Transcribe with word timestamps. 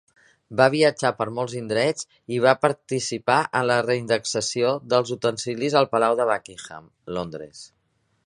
Va 0.59 0.65
viatjar 0.75 1.09
per 1.17 1.25
molts 1.39 1.51
indrets 1.57 2.07
i 2.37 2.39
va 2.45 2.53
participar 2.63 3.37
en 3.61 3.67
la 3.73 3.77
reindexació 3.89 4.73
dels 4.95 5.13
utensilis 5.19 5.75
al 5.83 5.91
palau 5.95 6.17
de 6.21 6.27
Buckingham, 6.31 6.89
Londres. 7.19 7.63